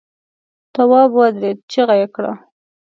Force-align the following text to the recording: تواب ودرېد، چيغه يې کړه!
تواب 0.73 1.09
ودرېد، 1.19 1.57
چيغه 1.71 1.95
يې 2.01 2.07
کړه! 2.15 2.33